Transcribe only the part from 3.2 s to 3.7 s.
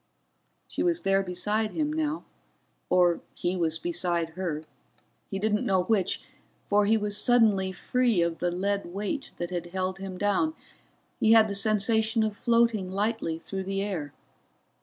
he